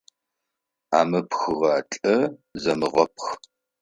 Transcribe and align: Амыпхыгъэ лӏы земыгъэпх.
Амыпхыгъэ 0.99 1.75
лӏы 1.91 2.15
земыгъэпх. 2.61 3.25